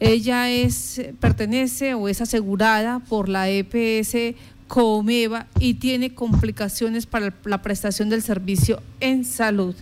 Ella 0.00 0.48
es 0.50 1.02
pertenece 1.20 1.94
o 1.94 2.08
es 2.08 2.20
asegurada 2.20 3.00
por 3.00 3.28
la 3.28 3.48
EPS 3.48 4.36
Comeva 4.68 5.46
y 5.58 5.74
tiene 5.74 6.14
complicaciones 6.14 7.06
para 7.06 7.32
la 7.44 7.62
prestación 7.62 8.08
del 8.08 8.22
servicio 8.22 8.80
en 9.00 9.24
salud. 9.24 9.74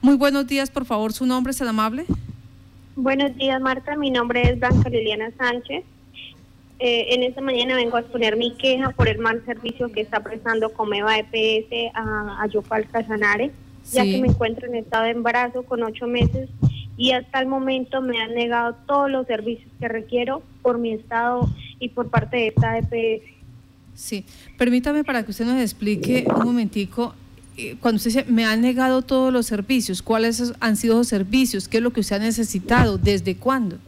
Muy 0.00 0.16
buenos 0.16 0.46
días, 0.46 0.70
por 0.70 0.84
favor, 0.84 1.12
su 1.12 1.26
nombre 1.26 1.50
es 1.50 1.58
tan 1.58 1.68
amable. 1.68 2.04
Buenos 2.94 3.34
días, 3.36 3.60
Marta. 3.60 3.96
Mi 3.96 4.10
nombre 4.10 4.42
es 4.42 4.60
Blanca 4.60 4.88
Liliana 4.90 5.32
Sánchez. 5.36 5.82
Eh, 6.78 7.14
en 7.14 7.22
esta 7.22 7.40
mañana 7.40 7.74
vengo 7.74 7.96
a 7.96 8.00
exponer 8.00 8.36
mi 8.36 8.54
queja 8.56 8.90
por 8.90 9.08
el 9.08 9.18
mal 9.18 9.42
servicio 9.46 9.90
que 9.90 10.02
está 10.02 10.22
prestando 10.22 10.72
Comeva 10.72 11.16
EPS 11.18 11.94
a, 11.94 12.42
a 12.42 12.46
Yopal 12.46 12.86
Casanare, 12.88 13.50
ya 13.90 14.02
que 14.04 14.18
me 14.20 14.28
encuentro 14.28 14.68
en 14.68 14.76
estado 14.76 15.04
de 15.04 15.10
embarazo 15.10 15.62
con 15.64 15.82
ocho 15.82 16.06
meses 16.06 16.50
y 16.96 17.12
hasta 17.12 17.40
el 17.40 17.46
momento 17.46 18.00
me 18.02 18.20
han 18.20 18.34
negado 18.34 18.76
todos 18.86 19.10
los 19.10 19.26
servicios 19.26 19.70
que 19.80 19.88
requiero 19.88 20.42
por 20.62 20.78
mi 20.78 20.92
estado 20.92 21.48
y 21.80 21.88
por 21.88 22.08
parte 22.08 22.36
de 22.36 22.46
esta 22.48 22.78
EPS. 22.78 23.24
Sí, 23.94 24.24
permítame 24.58 25.04
para 25.04 25.24
que 25.24 25.30
usted 25.30 25.44
nos 25.44 25.60
explique 25.60 26.24
un 26.28 26.44
momentico, 26.44 27.14
eh, 27.56 27.76
cuando 27.80 27.96
usted 27.96 28.10
dice, 28.10 28.24
me 28.24 28.44
han 28.44 28.60
negado 28.60 29.02
todos 29.02 29.32
los 29.32 29.46
servicios, 29.46 30.02
¿cuáles 30.02 30.52
han 30.60 30.76
sido 30.76 30.96
los 30.96 31.08
servicios? 31.08 31.68
¿Qué 31.68 31.78
es 31.78 31.82
lo 31.82 31.92
que 31.92 32.00
usted 32.00 32.16
ha 32.16 32.20
necesitado? 32.20 32.98
¿Desde 32.98 33.36
cuándo? 33.36 33.78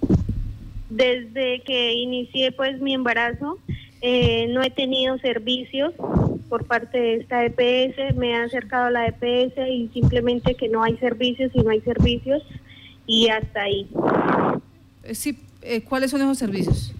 Desde 0.91 1.61
que 1.63 1.95
inicié 1.95 2.53
pues 2.53 2.81
mi 2.81 2.95
embarazo, 2.95 3.59
eh, 4.01 4.47
no 4.51 4.63
he 4.63 4.71
tenido 4.71 5.19
servicios 5.19 5.95
por 6.49 6.65
parte 6.65 6.99
de 6.99 7.15
esta 7.17 7.45
EPS, 7.45 8.17
me 8.17 8.37
ha 8.37 8.45
acercado 8.45 8.87
a 8.87 8.91
la 8.91 9.07
EPS 9.09 9.59
y 9.69 9.91
simplemente 9.93 10.55
que 10.55 10.69
no 10.69 10.85
hay 10.85 10.97
servicios 10.99 11.51
y 11.55 11.61
no 11.61 11.71
hay 11.71 11.81
servicios 11.81 12.43
y 13.07 13.29
hasta 13.29 13.63
ahí. 13.63 13.89
Eh, 15.05 15.15
sí, 15.15 15.39
¿cuáles 15.89 16.11
son 16.11 16.21
esos 16.21 16.39
servicios? 16.39 16.93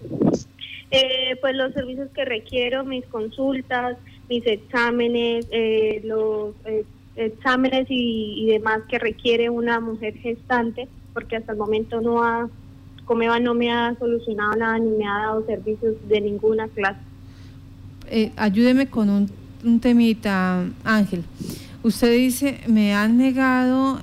Eh, 0.89 1.37
pues 1.41 1.55
los 1.55 1.73
servicios 1.73 2.09
que 2.13 2.23
requiero, 2.23 2.85
mis 2.85 3.05
consultas, 3.05 3.97
mis 4.29 4.45
exámenes, 4.45 5.45
eh, 5.51 6.01
los 6.05 6.55
eh, 6.65 6.85
exámenes 7.17 7.87
y, 7.89 8.45
demás 8.47 8.81
que 8.87 8.97
requiere 8.97 9.49
una 9.49 9.81
mujer 9.81 10.17
gestante, 10.17 10.87
porque 11.13 11.35
hasta 11.35 11.51
el 11.51 11.57
momento 11.57 11.99
no 11.99 12.23
ha, 12.23 12.49
Comeva 13.03 13.39
no 13.39 13.53
me 13.53 13.71
ha 13.71 13.95
solucionado 13.99 14.55
nada 14.55 14.79
ni 14.79 14.89
me 14.91 15.05
ha 15.05 15.19
dado 15.19 15.45
servicios 15.45 15.95
de 16.07 16.21
ninguna 16.21 16.67
clase. 16.69 16.99
ayúdeme 18.37 18.87
con 18.87 19.09
un, 19.09 19.29
un, 19.65 19.79
temita, 19.81 20.69
Ángel. 20.85 21.23
Usted 21.83 22.11
dice, 22.11 22.61
me 22.67 22.93
han 22.93 23.17
negado 23.17 23.99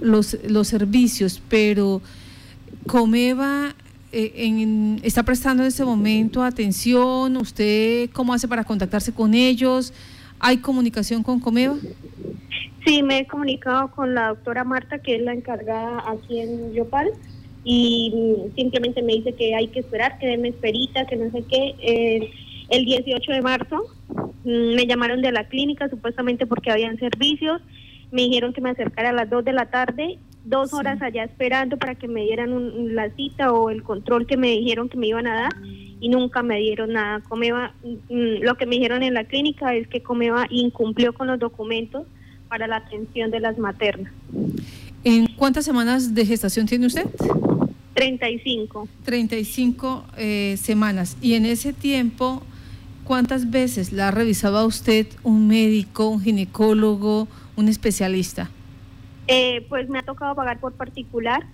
los, 0.00 0.36
los 0.48 0.68
servicios, 0.68 1.42
pero 1.48 2.02
Comeva 2.86 3.74
eh, 4.12 4.98
está 5.02 5.22
prestando 5.24 5.62
en 5.62 5.68
este 5.68 5.84
momento 5.84 6.42
atención? 6.42 7.36
¿Usted 7.36 8.10
cómo 8.10 8.32
hace 8.32 8.48
para 8.48 8.64
contactarse 8.64 9.12
con 9.12 9.34
ellos? 9.34 9.92
¿Hay 10.38 10.58
comunicación 10.58 11.22
con 11.22 11.40
Comeva? 11.40 11.76
Sí, 12.86 13.02
me 13.02 13.18
he 13.18 13.26
comunicado 13.26 13.90
con 13.90 14.14
la 14.14 14.28
doctora 14.28 14.64
Marta, 14.64 15.00
que 15.00 15.16
es 15.16 15.22
la 15.22 15.32
encargada 15.32 16.04
aquí 16.08 16.38
en 16.38 16.72
Yopal, 16.72 17.10
y 17.64 18.14
simplemente 18.54 19.02
me 19.02 19.14
dice 19.14 19.32
que 19.32 19.56
hay 19.56 19.68
que 19.68 19.80
esperar, 19.80 20.18
que 20.18 20.28
denme 20.28 20.50
esperita, 20.50 21.04
que 21.06 21.16
no 21.16 21.30
sé 21.32 21.42
qué. 21.50 21.74
Eh, 21.80 22.30
el 22.68 22.84
18 22.84 23.32
de 23.32 23.42
marzo 23.42 23.84
mm, 24.44 24.74
me 24.76 24.86
llamaron 24.86 25.20
de 25.20 25.32
la 25.32 25.48
clínica 25.48 25.88
supuestamente 25.88 26.46
porque 26.46 26.70
habían 26.70 26.96
servicios, 26.98 27.60
me 28.10 28.22
dijeron 28.22 28.52
que 28.52 28.60
me 28.60 28.70
acercara 28.70 29.10
a 29.10 29.12
las 29.12 29.30
2 29.30 29.44
de 29.44 29.52
la 29.52 29.66
tarde 29.66 30.18
dos 30.46 30.72
horas 30.72 31.02
allá 31.02 31.24
esperando 31.24 31.76
para 31.76 31.96
que 31.96 32.08
me 32.08 32.22
dieran 32.22 32.94
la 32.94 33.10
cita 33.10 33.52
o 33.52 33.68
el 33.68 33.82
control 33.82 34.26
que 34.26 34.36
me 34.36 34.52
dijeron 34.52 34.88
que 34.88 34.96
me 34.96 35.08
iban 35.08 35.26
a 35.26 35.34
dar 35.34 35.52
y 36.00 36.08
nunca 36.08 36.42
me 36.42 36.58
dieron 36.60 36.92
nada. 36.92 37.20
Comeva, 37.20 37.74
mm, 37.82 38.42
lo 38.42 38.56
que 38.56 38.66
me 38.66 38.76
dijeron 38.76 39.02
en 39.02 39.14
la 39.14 39.24
clínica 39.24 39.74
es 39.74 39.88
que 39.88 40.02
Comeva 40.02 40.46
incumplió 40.50 41.12
con 41.12 41.26
los 41.26 41.38
documentos 41.38 42.06
para 42.48 42.68
la 42.68 42.76
atención 42.76 43.30
de 43.30 43.40
las 43.40 43.58
maternas. 43.58 44.12
¿En 45.02 45.26
cuántas 45.34 45.64
semanas 45.64 46.14
de 46.14 46.24
gestación 46.24 46.66
tiene 46.66 46.86
usted? 46.86 47.06
35. 47.94 48.88
35 49.04 50.04
eh, 50.16 50.56
semanas. 50.60 51.16
Y 51.20 51.34
en 51.34 51.46
ese 51.46 51.72
tiempo, 51.72 52.42
¿cuántas 53.06 53.50
veces 53.50 53.92
la 53.92 54.08
ha 54.08 54.10
revisado 54.10 54.66
usted 54.66 55.06
un 55.22 55.48
médico, 55.48 56.08
un 56.08 56.20
ginecólogo, 56.20 57.28
un 57.56 57.68
especialista? 57.68 58.50
Eh, 59.28 59.64
pues 59.68 59.88
me 59.88 59.98
ha 59.98 60.02
tocado 60.02 60.34
pagar 60.34 60.60
por 60.60 60.72
particular 60.72 61.44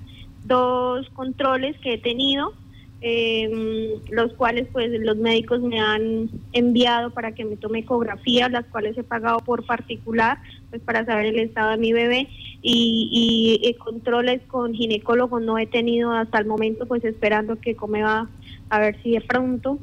dos 0.44 1.08
controles 1.10 1.76
que 1.78 1.94
he 1.94 1.98
tenido, 1.98 2.52
eh, 3.00 4.00
los 4.10 4.32
cuales 4.34 4.68
pues 4.72 4.90
los 5.00 5.16
médicos 5.16 5.60
me 5.60 5.80
han 5.80 6.30
enviado 6.52 7.10
para 7.10 7.32
que 7.32 7.44
me 7.44 7.56
tome 7.56 7.80
ecografía, 7.80 8.48
las 8.48 8.64
cuales 8.66 8.96
he 8.96 9.02
pagado 9.02 9.38
por 9.38 9.64
particular, 9.64 10.38
pues 10.70 10.82
para 10.82 11.04
saber 11.04 11.26
el 11.26 11.38
estado 11.38 11.70
de 11.72 11.76
mi 11.78 11.92
bebé 11.92 12.28
y, 12.62 13.60
y, 13.62 13.74
controles 13.74 14.40
con 14.46 14.72
ginecólogo 14.72 15.40
no 15.40 15.58
he 15.58 15.66
tenido 15.66 16.12
hasta 16.12 16.38
el 16.38 16.46
momento, 16.46 16.86
pues 16.86 17.04
esperando 17.04 17.56
que 17.56 17.74
come 17.74 18.02
va 18.02 18.28
a 18.72 18.78
ver 18.78 18.96
si 19.02 19.10
de 19.10 19.20
pronto 19.20 19.78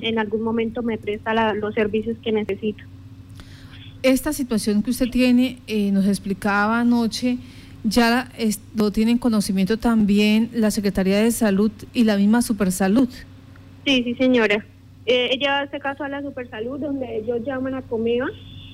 en 0.00 0.18
algún 0.18 0.42
momento 0.42 0.82
me 0.82 0.98
presta 0.98 1.32
los 1.54 1.74
servicios 1.74 2.16
que 2.24 2.32
necesito. 2.32 2.82
Esta 4.02 4.32
situación 4.32 4.82
que 4.82 4.90
usted 4.90 5.10
tiene, 5.10 5.60
eh, 5.68 5.92
nos 5.92 6.08
explicaba 6.08 6.80
anoche, 6.80 7.38
ya 7.84 8.32
lo 8.74 8.90
tienen 8.90 9.18
conocimiento 9.18 9.76
también 9.76 10.50
la 10.52 10.72
Secretaría 10.72 11.18
de 11.22 11.30
Salud 11.30 11.70
y 11.94 12.02
la 12.02 12.16
misma 12.16 12.42
Supersalud. 12.42 13.08
Sí, 13.86 14.02
sí, 14.02 14.14
señora. 14.16 14.66
Eh, 15.06 15.30
ella 15.30 15.60
hace 15.60 15.78
caso 15.78 16.02
a 16.02 16.08
la 16.08 16.20
Supersalud, 16.20 16.80
donde 16.80 17.18
ellos 17.18 17.42
llaman 17.46 17.74
a 17.74 17.82
Comeva, 17.82 18.26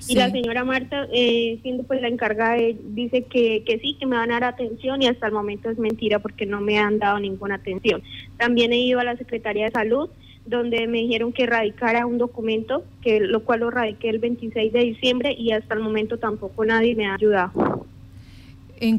y 0.06 0.14
la 0.14 0.30
señora 0.30 0.64
Marta, 0.64 1.08
eh, 1.12 1.58
siendo 1.62 1.82
pues 1.84 2.00
la 2.00 2.08
encargada, 2.08 2.56
dice 2.56 3.22
que, 3.22 3.64
que 3.64 3.78
sí, 3.78 3.96
que 3.98 4.06
me 4.06 4.16
van 4.16 4.30
a 4.30 4.40
dar 4.40 4.44
atención, 4.44 5.02
y 5.02 5.06
hasta 5.06 5.26
el 5.26 5.32
momento 5.32 5.70
es 5.70 5.78
mentira 5.78 6.18
porque 6.18 6.46
no 6.46 6.60
me 6.60 6.78
han 6.78 6.98
dado 6.98 7.18
ninguna 7.18 7.56
atención. 7.56 8.02
También 8.36 8.72
he 8.72 8.78
ido 8.78 9.00
a 9.00 9.04
la 9.04 9.16
Secretaría 9.16 9.64
de 9.64 9.70
Salud, 9.72 10.08
donde 10.46 10.86
me 10.86 10.98
dijeron 10.98 11.32
que 11.32 11.46
radicara 11.46 12.06
un 12.06 12.18
documento, 12.18 12.84
que 13.02 13.20
lo 13.20 13.44
cual 13.44 13.60
lo 13.60 13.70
radiqué 13.70 14.08
el 14.08 14.18
26 14.18 14.72
de 14.72 14.80
diciembre 14.80 15.34
y 15.36 15.52
hasta 15.52 15.74
el 15.74 15.80
momento 15.80 16.18
tampoco 16.18 16.64
nadie 16.64 16.94
me 16.94 17.06
ha 17.06 17.14
ayudado. 17.14 17.86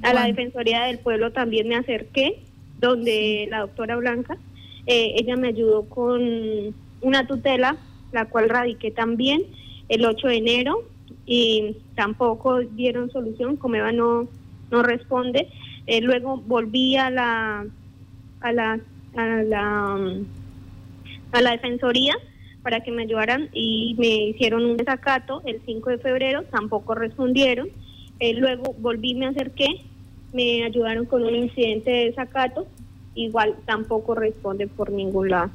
a 0.03 0.13
la 0.13 0.25
Defensoría 0.25 0.83
del 0.83 0.99
Pueblo 0.99 1.31
también 1.31 1.67
me 1.67 1.75
acerqué, 1.75 2.39
donde 2.79 3.47
la 3.49 3.61
doctora 3.61 3.95
Blanca, 3.95 4.37
eh, 4.85 5.13
ella 5.17 5.35
me 5.37 5.47
ayudó 5.47 5.83
con 5.83 6.75
una 7.01 7.27
tutela, 7.27 7.77
la 8.11 8.25
cual 8.25 8.49
radiqué 8.49 8.91
también 8.91 9.43
el 9.89 10.05
8 10.05 10.27
de 10.27 10.37
enero 10.37 10.83
y 11.25 11.75
tampoco 11.95 12.59
dieron 12.59 13.11
solución, 13.11 13.57
Comeva 13.57 13.91
no, 13.91 14.27
no 14.71 14.83
responde. 14.83 15.47
Eh, 15.87 16.01
luego 16.01 16.37
volví 16.37 16.95
a 16.95 17.09
la, 17.09 17.65
a 18.41 18.53
la, 18.53 18.79
a 19.15 19.25
la 19.43 19.97
a 21.31 21.41
la 21.41 21.51
Defensoría 21.51 22.15
para 22.61 22.81
que 22.81 22.91
me 22.91 23.03
ayudaran 23.03 23.49
y 23.53 23.95
me 23.97 24.29
hicieron 24.29 24.65
un 24.65 24.77
desacato 24.77 25.41
el 25.45 25.61
5 25.65 25.89
de 25.91 25.97
febrero, 25.99 26.43
tampoco 26.43 26.93
respondieron. 26.93 27.69
Eh, 28.19 28.33
luego 28.33 28.75
volví, 28.79 29.15
me 29.15 29.27
acerqué, 29.27 29.81
me 30.33 30.63
ayudaron 30.63 31.05
con 31.05 31.23
un 31.23 31.35
incidente 31.35 31.89
de 31.89 32.05
desacato, 32.07 32.67
igual 33.15 33.55
tampoco 33.65 34.13
responde 34.13 34.67
por 34.67 34.91
ningún 34.91 35.29
lado. 35.29 35.51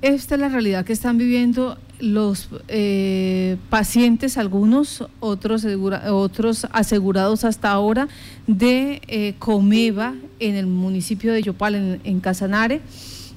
Esta 0.00 0.36
es 0.36 0.40
la 0.40 0.48
realidad 0.48 0.84
que 0.84 0.92
están 0.92 1.18
viviendo 1.18 1.76
los 2.02 2.48
eh, 2.66 3.56
pacientes, 3.70 4.36
algunos, 4.36 5.04
otros, 5.20 5.64
otros 5.64 6.66
asegurados 6.72 7.44
hasta 7.44 7.70
ahora 7.70 8.08
de 8.48 9.00
eh, 9.06 9.34
Comeva 9.38 10.14
en 10.40 10.56
el 10.56 10.66
municipio 10.66 11.32
de 11.32 11.42
Yopal, 11.42 12.00
en, 12.02 12.20
Casanare 12.20 12.80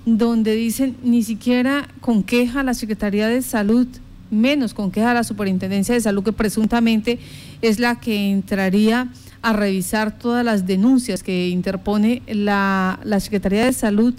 donde 0.07 0.55
dicen 0.55 0.97
ni 1.03 1.21
siquiera 1.21 1.87
con 2.01 2.23
queja 2.23 2.63
la 2.63 2.73
Secretaría 2.73 3.27
de 3.27 3.43
Salud, 3.43 3.87
menos 4.31 4.73
con 4.73 4.89
queja 4.89 5.13
la 5.13 5.23
Superintendencia 5.23 5.93
de 5.93 6.01
Salud, 6.01 6.23
que 6.23 6.33
presuntamente 6.33 7.19
es 7.61 7.79
la 7.79 7.99
que 7.99 8.31
entraría 8.31 9.09
a 9.43 9.53
revisar 9.53 10.17
todas 10.17 10.43
las 10.43 10.65
denuncias 10.65 11.21
que 11.21 11.49
interpone 11.49 12.23
la, 12.27 12.99
la 13.03 13.19
Secretaría 13.19 13.65
de 13.65 13.73
Salud 13.73 14.15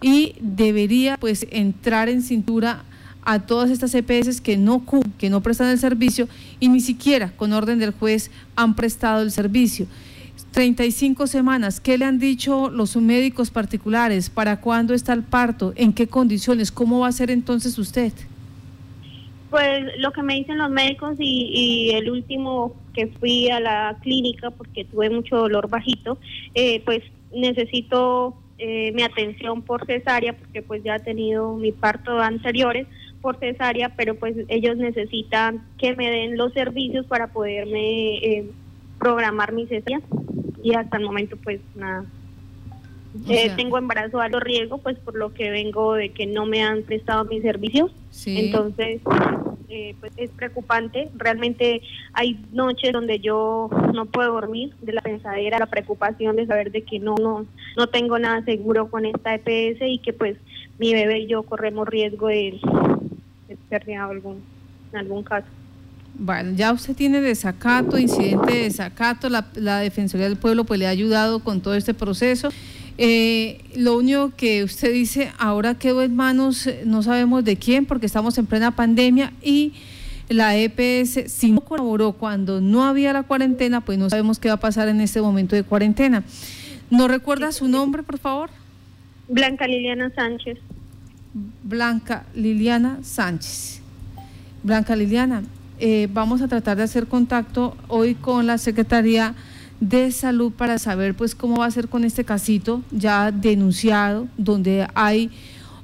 y 0.00 0.34
debería 0.40 1.16
pues 1.16 1.46
entrar 1.50 2.08
en 2.08 2.22
cintura 2.22 2.84
a 3.22 3.40
todas 3.40 3.70
estas 3.70 3.94
EPS 3.94 4.40
que 4.40 4.56
no 4.56 4.82
que 5.18 5.30
no 5.30 5.42
prestan 5.42 5.68
el 5.68 5.78
servicio 5.78 6.28
y 6.58 6.68
ni 6.68 6.80
siquiera 6.80 7.32
con 7.36 7.52
orden 7.52 7.78
del 7.78 7.92
juez 7.92 8.30
han 8.56 8.74
prestado 8.74 9.22
el 9.22 9.30
servicio. 9.30 9.86
35 10.52 11.26
semanas. 11.26 11.80
¿Qué 11.80 11.96
le 11.96 12.04
han 12.04 12.18
dicho 12.18 12.70
los 12.70 12.96
médicos 12.96 13.50
particulares? 13.50 14.30
¿Para 14.30 14.60
cuándo 14.60 14.94
está 14.94 15.12
el 15.12 15.22
parto? 15.22 15.72
¿En 15.76 15.92
qué 15.92 16.06
condiciones? 16.06 16.72
¿Cómo 16.72 17.00
va 17.00 17.08
a 17.08 17.12
ser 17.12 17.30
entonces 17.30 17.78
usted? 17.78 18.12
Pues 19.50 19.84
lo 19.98 20.12
que 20.12 20.22
me 20.22 20.34
dicen 20.34 20.58
los 20.58 20.70
médicos 20.70 21.16
y, 21.18 21.90
el 21.94 22.10
último 22.10 22.74
que 22.94 23.08
fui 23.08 23.48
a 23.50 23.60
la 23.60 23.96
clínica 24.00 24.50
porque 24.50 24.84
tuve 24.84 25.10
mucho 25.10 25.36
dolor 25.36 25.68
bajito, 25.68 26.18
eh, 26.54 26.82
pues 26.84 27.02
necesito 27.34 28.36
eh, 28.58 28.92
mi 28.92 29.02
atención 29.02 29.62
por 29.62 29.86
cesárea, 29.86 30.36
porque 30.36 30.62
pues 30.62 30.82
ya 30.84 30.96
he 30.96 31.00
tenido 31.00 31.56
mi 31.56 31.72
parto 31.72 32.20
anteriores 32.20 32.86
por 33.20 33.38
cesárea, 33.38 33.90
pero 33.96 34.14
pues 34.14 34.34
ellos 34.48 34.76
necesitan 34.76 35.62
que 35.78 35.94
me 35.94 36.10
den 36.10 36.36
los 36.36 36.52
servicios 36.52 37.06
para 37.06 37.28
poderme 37.28 38.16
eh, 38.18 38.50
programar 38.98 39.52
mi 39.52 39.66
cesárea 39.66 40.00
y 40.62 40.74
hasta 40.74 40.96
el 40.96 41.04
momento 41.04 41.36
pues 41.42 41.60
nada. 41.74 42.04
Eh, 43.28 43.50
tengo 43.56 43.76
embarazo 43.76 44.20
a 44.20 44.26
alto 44.26 44.38
riesgo, 44.38 44.78
pues 44.78 44.96
por 44.98 45.16
lo 45.16 45.34
que 45.34 45.50
vengo 45.50 45.94
de 45.94 46.10
que 46.10 46.26
no 46.26 46.46
me 46.46 46.62
han 46.62 46.82
prestado 46.82 47.24
mis 47.24 47.42
servicios. 47.42 47.90
Entonces, 48.24 49.00
eh, 49.68 49.96
pues 49.98 50.12
es 50.16 50.30
preocupante. 50.30 51.10
Realmente 51.16 51.82
hay 52.12 52.40
noches 52.52 52.92
donde 52.92 53.18
yo 53.18 53.68
no 53.92 54.06
puedo 54.06 54.32
dormir 54.34 54.74
de 54.80 54.92
la 54.92 55.00
pensadera, 55.00 55.58
la 55.58 55.66
preocupación 55.66 56.36
de 56.36 56.46
saber 56.46 56.70
de 56.70 56.82
que 56.82 57.00
no, 57.00 57.16
no, 57.16 57.46
no 57.76 57.86
tengo 57.88 58.18
nada 58.18 58.44
seguro 58.44 58.88
con 58.88 59.04
esta 59.04 59.34
EPS 59.34 59.82
y 59.82 59.98
que 59.98 60.12
pues 60.12 60.36
mi 60.78 60.94
bebé 60.94 61.20
y 61.20 61.26
yo 61.26 61.42
corremos 61.42 61.88
riesgo 61.88 62.28
de, 62.28 62.60
de 63.70 63.96
algún, 63.96 64.42
en 64.92 64.98
algún 64.98 65.22
caso. 65.22 65.46
Bueno, 66.14 66.52
ya 66.54 66.72
usted 66.72 66.94
tiene 66.94 67.20
desacato, 67.20 67.98
incidente 67.98 68.52
de 68.52 68.62
desacato, 68.64 69.28
la, 69.28 69.46
la 69.54 69.78
Defensoría 69.78 70.28
del 70.28 70.36
Pueblo 70.36 70.64
pues 70.64 70.78
le 70.78 70.86
ha 70.86 70.90
ayudado 70.90 71.40
con 71.40 71.60
todo 71.60 71.74
este 71.74 71.94
proceso. 71.94 72.50
Eh, 72.98 73.60
lo 73.76 73.96
único 73.96 74.32
que 74.36 74.62
usted 74.62 74.92
dice, 74.92 75.32
ahora 75.38 75.78
quedó 75.78 76.02
en 76.02 76.14
manos, 76.14 76.68
no 76.84 77.02
sabemos 77.02 77.44
de 77.44 77.56
quién, 77.56 77.86
porque 77.86 78.04
estamos 78.04 78.36
en 78.36 78.44
plena 78.44 78.76
pandemia 78.76 79.32
y 79.40 79.72
la 80.28 80.56
EPS, 80.56 81.32
si 81.32 81.50
no 81.50 81.60
colaboró 81.62 82.12
cuando 82.12 82.60
no 82.60 82.84
había 82.84 83.12
la 83.12 83.22
cuarentena, 83.22 83.80
pues 83.80 83.98
no 83.98 84.10
sabemos 84.10 84.38
qué 84.38 84.48
va 84.48 84.54
a 84.54 84.60
pasar 84.60 84.88
en 84.88 85.00
este 85.00 85.22
momento 85.22 85.56
de 85.56 85.62
cuarentena. 85.62 86.24
¿No 86.90 87.08
recuerda 87.08 87.52
su 87.52 87.68
nombre, 87.68 88.02
por 88.02 88.18
favor? 88.18 88.50
Blanca 89.28 89.66
Liliana 89.66 90.12
Sánchez. 90.14 90.58
Blanca 91.34 92.24
Liliana 92.34 92.98
Sánchez. 93.02 93.80
Blanca 94.62 94.96
Liliana, 94.96 95.42
eh, 95.78 96.08
vamos 96.12 96.42
a 96.42 96.48
tratar 96.48 96.76
de 96.76 96.82
hacer 96.82 97.06
contacto 97.06 97.76
hoy 97.88 98.14
con 98.14 98.46
la 98.46 98.58
Secretaría 98.58 99.34
de 99.80 100.12
Salud 100.12 100.52
para 100.52 100.78
saber 100.78 101.14
pues 101.14 101.34
cómo 101.34 101.58
va 101.58 101.66
a 101.66 101.70
ser 101.70 101.88
con 101.88 102.04
este 102.04 102.24
casito 102.24 102.82
ya 102.90 103.32
denunciado, 103.32 104.28
donde 104.36 104.86
hay 104.94 105.30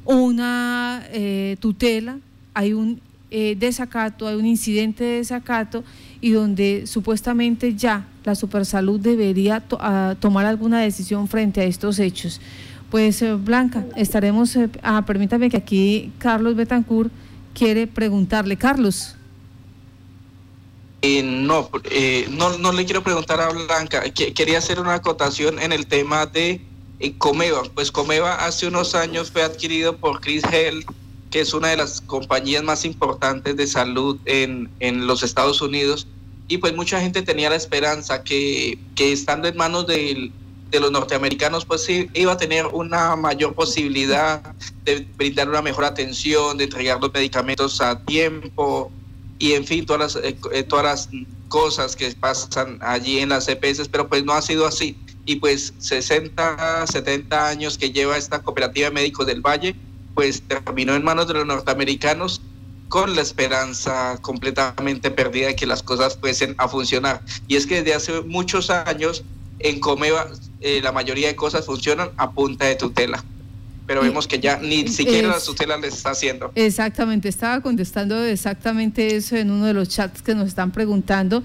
una 0.04 1.02
eh, 1.12 1.56
tutela, 1.60 2.18
hay 2.52 2.74
un 2.74 3.00
eh, 3.30 3.56
desacato, 3.58 4.28
hay 4.28 4.36
un 4.36 4.46
incidente 4.46 5.04
de 5.04 5.16
desacato 5.18 5.82
y 6.20 6.30
donde 6.30 6.86
supuestamente 6.86 7.74
ya 7.74 8.06
la 8.24 8.34
Supersalud 8.34 9.00
debería 9.00 9.62
tomar 10.20 10.46
alguna 10.46 10.80
decisión 10.80 11.28
frente 11.28 11.60
a 11.60 11.64
estos 11.64 11.98
hechos. 11.98 12.40
Pues 12.90 13.20
eh, 13.22 13.34
Blanca, 13.34 13.84
estaremos, 13.96 14.56
ah, 14.82 15.04
permítame 15.06 15.50
que 15.50 15.56
aquí 15.56 16.12
Carlos 16.18 16.54
Betancourt 16.54 17.10
quiere 17.54 17.86
preguntarle. 17.86 18.56
Carlos. 18.56 19.16
Eh, 21.02 21.22
no, 21.22 21.70
eh, 21.84 22.26
no, 22.30 22.58
no 22.58 22.72
le 22.72 22.84
quiero 22.84 23.02
preguntar 23.02 23.40
a 23.40 23.50
Blanca. 23.50 24.02
quería 24.12 24.58
hacer 24.58 24.80
una 24.80 24.94
acotación 24.94 25.58
en 25.58 25.72
el 25.72 25.86
tema 25.86 26.26
de 26.26 26.60
eh, 27.00 27.14
Comeva. 27.18 27.62
Pues 27.74 27.90
Comeva 27.90 28.44
hace 28.46 28.66
unos 28.66 28.94
años 28.94 29.30
fue 29.30 29.42
adquirido 29.42 29.96
por 29.96 30.20
Chris 30.20 30.42
Health, 30.44 30.86
que 31.30 31.40
es 31.40 31.54
una 31.54 31.68
de 31.68 31.76
las 31.76 32.00
compañías 32.00 32.62
más 32.62 32.84
importantes 32.84 33.56
de 33.56 33.66
salud 33.66 34.18
en, 34.24 34.70
en 34.80 35.06
los 35.06 35.22
Estados 35.22 35.60
Unidos. 35.60 36.06
Y 36.48 36.58
pues 36.58 36.74
mucha 36.74 37.00
gente 37.00 37.22
tenía 37.22 37.50
la 37.50 37.56
esperanza 37.56 38.22
que, 38.22 38.78
que 38.94 39.12
estando 39.12 39.48
en 39.48 39.56
manos 39.56 39.86
de, 39.86 40.30
de 40.70 40.80
los 40.80 40.90
norteamericanos, 40.90 41.64
pues 41.64 41.84
sí, 41.84 42.10
iba 42.14 42.32
a 42.32 42.36
tener 42.36 42.66
una 42.66 43.16
mayor 43.16 43.54
posibilidad 43.54 44.42
de 44.84 45.06
brindar 45.16 45.48
una 45.48 45.62
mejor 45.62 45.84
atención, 45.84 46.58
de 46.58 46.64
entregar 46.64 47.00
los 47.00 47.12
medicamentos 47.12 47.80
a 47.80 47.98
tiempo, 48.04 48.90
y 49.38 49.52
en 49.52 49.64
fin, 49.64 49.84
todas 49.84 50.14
las, 50.14 50.24
eh, 50.24 50.36
eh, 50.52 50.62
todas 50.62 50.84
las 50.84 51.08
cosas 51.48 51.94
que 51.94 52.10
pasan 52.12 52.78
allí 52.80 53.18
en 53.18 53.28
las 53.28 53.48
EPS, 53.48 53.88
pero 53.88 54.08
pues 54.08 54.24
no 54.24 54.32
ha 54.32 54.42
sido 54.42 54.66
así. 54.66 54.96
Y 55.24 55.36
pues 55.36 55.74
60, 55.78 56.86
70 56.86 57.48
años 57.48 57.76
que 57.78 57.90
lleva 57.90 58.16
esta 58.16 58.42
cooperativa 58.42 58.88
de 58.88 58.94
médicos 58.94 59.26
del 59.26 59.40
Valle, 59.40 59.74
pues 60.14 60.42
terminó 60.42 60.94
en 60.94 61.04
manos 61.04 61.28
de 61.28 61.34
los 61.34 61.46
norteamericanos 61.46 62.40
con 62.88 63.16
la 63.16 63.22
esperanza 63.22 64.16
completamente 64.22 65.10
perdida 65.10 65.48
de 65.48 65.56
que 65.56 65.66
las 65.66 65.82
cosas 65.82 66.16
fuesen 66.16 66.54
a 66.58 66.68
funcionar. 66.68 67.22
Y 67.48 67.56
es 67.56 67.66
que 67.66 67.82
desde 67.82 67.94
hace 67.94 68.20
muchos 68.22 68.70
años 68.70 69.24
en 69.58 69.80
Comeva 69.80 70.26
eh, 70.60 70.80
la 70.82 70.92
mayoría 70.92 71.28
de 71.28 71.36
cosas 71.36 71.66
funcionan 71.66 72.10
a 72.16 72.30
punta 72.30 72.66
de 72.66 72.76
tutela 72.76 73.24
pero 73.86 74.02
vemos 74.02 74.26
que 74.26 74.40
ya 74.40 74.58
ni 74.58 74.88
siquiera 74.88 75.28
la 75.28 75.40
tutela 75.40 75.76
les 75.76 75.94
está 75.94 76.10
haciendo. 76.10 76.50
Exactamente, 76.54 77.28
estaba 77.28 77.60
contestando 77.60 78.22
exactamente 78.24 79.14
eso 79.14 79.36
en 79.36 79.50
uno 79.50 79.66
de 79.66 79.74
los 79.74 79.88
chats 79.88 80.22
que 80.22 80.34
nos 80.34 80.48
están 80.48 80.72
preguntando 80.72 81.42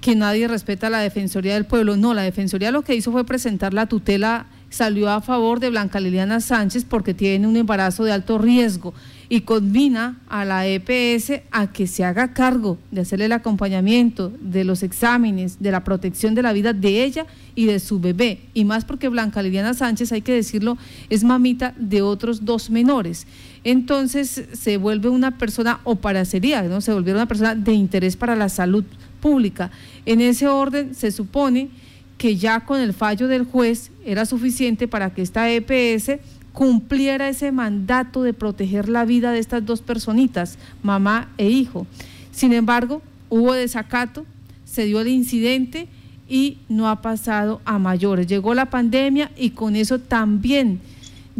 que 0.00 0.14
nadie 0.14 0.48
respeta 0.48 0.90
la 0.90 1.00
Defensoría 1.00 1.54
del 1.54 1.66
Pueblo. 1.66 1.96
No, 1.96 2.14
la 2.14 2.22
Defensoría 2.22 2.70
lo 2.70 2.82
que 2.82 2.94
hizo 2.94 3.12
fue 3.12 3.24
presentar 3.24 3.74
la 3.74 3.86
tutela, 3.86 4.46
salió 4.70 5.10
a 5.10 5.20
favor 5.20 5.60
de 5.60 5.70
Blanca 5.70 6.00
Liliana 6.00 6.40
Sánchez 6.40 6.84
porque 6.88 7.14
tiene 7.14 7.46
un 7.46 7.56
embarazo 7.56 8.04
de 8.04 8.12
alto 8.12 8.38
riesgo 8.38 8.94
y 9.28 9.42
conmina 9.42 10.20
a 10.28 10.44
la 10.44 10.66
EPS 10.66 11.42
a 11.50 11.72
que 11.72 11.86
se 11.86 12.04
haga 12.04 12.34
cargo 12.34 12.78
de 12.90 13.02
hacerle 13.02 13.26
el 13.26 13.32
acompañamiento 13.32 14.32
de 14.40 14.64
los 14.64 14.82
exámenes, 14.82 15.60
de 15.60 15.70
la 15.70 15.84
protección 15.84 16.34
de 16.34 16.42
la 16.42 16.52
vida 16.52 16.72
de 16.72 17.04
ella 17.04 17.26
y 17.54 17.66
de 17.66 17.80
su 17.80 18.00
bebé. 18.00 18.40
Y 18.54 18.64
más 18.64 18.84
porque 18.84 19.08
Blanca 19.08 19.42
Liliana 19.42 19.74
Sánchez, 19.74 20.12
hay 20.12 20.22
que 20.22 20.34
decirlo, 20.34 20.76
es 21.10 21.24
mamita 21.24 21.74
de 21.78 22.02
otros 22.02 22.44
dos 22.44 22.70
menores. 22.70 23.26
Entonces 23.64 24.44
se 24.52 24.76
vuelve 24.76 25.08
una 25.08 25.38
persona, 25.38 25.80
o 25.84 25.96
para 25.96 26.24
sería, 26.24 26.62
¿no? 26.62 26.80
se 26.80 26.92
volvió 26.92 27.14
una 27.14 27.26
persona 27.26 27.54
de 27.54 27.72
interés 27.72 28.16
para 28.16 28.36
la 28.36 28.48
salud 28.48 28.84
pública. 29.20 29.70
En 30.04 30.20
ese 30.20 30.48
orden 30.48 30.94
se 30.94 31.10
supone 31.10 31.70
que 32.18 32.36
ya 32.36 32.60
con 32.60 32.80
el 32.80 32.92
fallo 32.92 33.26
del 33.26 33.44
juez 33.44 33.90
era 34.04 34.26
suficiente 34.26 34.86
para 34.86 35.10
que 35.10 35.22
esta 35.22 35.50
EPS 35.50 36.18
cumpliera 36.54 37.28
ese 37.28 37.50
mandato 37.50 38.22
de 38.22 38.32
proteger 38.32 38.88
la 38.88 39.04
vida 39.04 39.32
de 39.32 39.40
estas 39.40 39.66
dos 39.66 39.82
personitas, 39.82 40.56
mamá 40.84 41.28
e 41.36 41.50
hijo. 41.50 41.84
Sin 42.30 42.52
embargo, 42.52 43.02
hubo 43.28 43.52
desacato, 43.52 44.24
se 44.64 44.84
dio 44.86 45.00
el 45.00 45.08
incidente 45.08 45.88
y 46.28 46.58
no 46.68 46.88
ha 46.88 47.02
pasado 47.02 47.60
a 47.64 47.80
mayores. 47.80 48.28
Llegó 48.28 48.54
la 48.54 48.66
pandemia 48.66 49.32
y 49.36 49.50
con 49.50 49.74
eso 49.74 49.98
también 49.98 50.80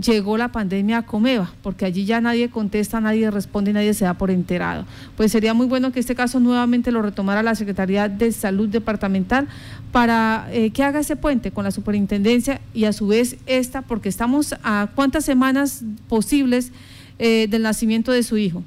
llegó 0.00 0.36
la 0.36 0.48
pandemia 0.48 0.98
a 0.98 1.02
Comeva, 1.06 1.52
porque 1.62 1.84
allí 1.84 2.04
ya 2.04 2.20
nadie 2.20 2.50
contesta, 2.50 3.00
nadie 3.00 3.30
responde, 3.30 3.72
nadie 3.72 3.94
se 3.94 4.04
da 4.04 4.14
por 4.14 4.30
enterado. 4.30 4.84
Pues 5.16 5.32
sería 5.32 5.54
muy 5.54 5.66
bueno 5.66 5.92
que 5.92 6.00
este 6.00 6.14
caso 6.14 6.40
nuevamente 6.40 6.90
lo 6.90 7.02
retomara 7.02 7.42
la 7.42 7.54
Secretaría 7.54 8.08
de 8.08 8.32
Salud 8.32 8.68
Departamental 8.68 9.48
para 9.92 10.48
eh, 10.50 10.70
que 10.70 10.82
haga 10.82 11.00
ese 11.00 11.16
puente 11.16 11.52
con 11.52 11.64
la 11.64 11.70
superintendencia 11.70 12.60
y 12.72 12.84
a 12.84 12.92
su 12.92 13.06
vez 13.06 13.36
esta, 13.46 13.82
porque 13.82 14.08
estamos 14.08 14.54
a 14.62 14.88
cuántas 14.94 15.24
semanas 15.24 15.84
posibles 16.08 16.72
eh, 17.18 17.46
del 17.48 17.62
nacimiento 17.62 18.10
de 18.10 18.22
su 18.22 18.36
hijo. 18.36 18.62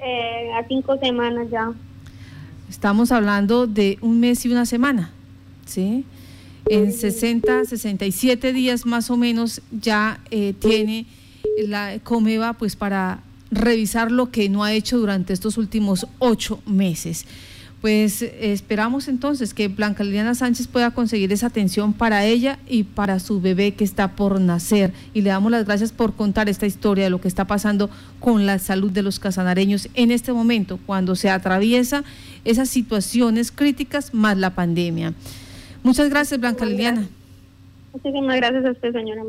Eh, 0.00 0.52
a 0.54 0.66
cinco 0.66 0.96
semanas 0.98 1.48
ya. 1.50 1.72
Estamos 2.70 3.12
hablando 3.12 3.66
de 3.66 3.98
un 4.00 4.20
mes 4.20 4.44
y 4.44 4.48
una 4.48 4.64
semana, 4.64 5.10
¿sí? 5.66 6.04
En 6.68 6.92
60, 6.92 7.64
67 7.64 8.52
días 8.52 8.86
más 8.86 9.10
o 9.10 9.16
menos 9.16 9.62
ya 9.70 10.20
eh, 10.30 10.54
tiene 10.58 11.06
la 11.66 11.98
Comeva 12.02 12.52
pues 12.52 12.76
para 12.76 13.22
revisar 13.50 14.12
lo 14.12 14.30
que 14.30 14.48
no 14.48 14.64
ha 14.64 14.72
hecho 14.72 14.98
durante 14.98 15.32
estos 15.32 15.56
últimos 15.58 16.06
ocho 16.18 16.60
meses. 16.66 17.26
Pues 17.80 18.22
esperamos 18.22 19.06
entonces 19.06 19.54
que 19.54 19.68
Blanca 19.68 20.02
Liliana 20.02 20.34
Sánchez 20.34 20.66
pueda 20.66 20.90
conseguir 20.90 21.32
esa 21.32 21.46
atención 21.46 21.92
para 21.92 22.24
ella 22.24 22.58
y 22.68 22.82
para 22.82 23.20
su 23.20 23.40
bebé 23.40 23.74
que 23.74 23.84
está 23.84 24.16
por 24.16 24.40
nacer. 24.40 24.92
Y 25.14 25.22
le 25.22 25.30
damos 25.30 25.52
las 25.52 25.64
gracias 25.64 25.92
por 25.92 26.14
contar 26.14 26.48
esta 26.48 26.66
historia 26.66 27.04
de 27.04 27.10
lo 27.10 27.20
que 27.20 27.28
está 27.28 27.46
pasando 27.46 27.88
con 28.18 28.46
la 28.46 28.58
salud 28.58 28.90
de 28.90 29.02
los 29.02 29.20
casanareños 29.20 29.88
en 29.94 30.10
este 30.10 30.32
momento, 30.32 30.80
cuando 30.86 31.14
se 31.14 31.30
atraviesa 31.30 32.02
esas 32.44 32.68
situaciones 32.68 33.52
críticas 33.52 34.12
más 34.12 34.36
la 34.36 34.56
pandemia. 34.56 35.14
Muchas 35.82 36.10
gracias, 36.10 36.40
Blanca 36.40 36.64
Liliana. 36.64 37.08
Muchísimas 37.92 38.36
gracias 38.36 38.64
a 38.64 38.70
usted, 38.70 38.92
señora. 38.92 39.22